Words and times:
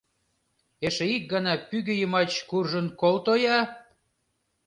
Эше 0.85 1.05
ик 1.15 1.23
гана 1.33 1.53
пӱгӧ 1.69 1.93
йымач 1.97 2.31
куржын 2.49 2.87
колто-я!» 3.01 3.57